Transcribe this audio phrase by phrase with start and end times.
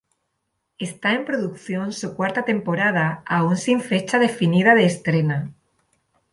[0.79, 5.51] Está en producción su cuarta temporada, aún sin fecha definida de estrena.